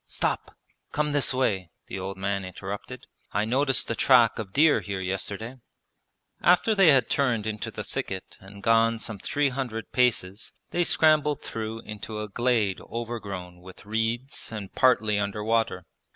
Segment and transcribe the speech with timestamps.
[0.03, 0.55] 'Stop!
[0.91, 3.05] Come this way,' the old man interrupted.
[3.33, 5.57] 'I noticed the track of deer here yesterday.'
[6.41, 11.43] After they had turned into the thicket and gone some three hundred paces they scrambled
[11.43, 15.85] through into a glade overgrown with reeds and partly under water.